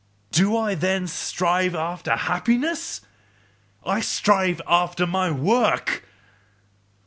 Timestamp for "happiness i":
2.15-3.99